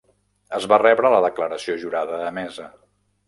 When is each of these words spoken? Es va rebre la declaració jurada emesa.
Es 0.59 0.63
va 0.71 0.79
rebre 0.81 1.11
la 1.15 1.19
declaració 1.27 1.77
jurada 1.83 2.19
emesa. 2.31 2.69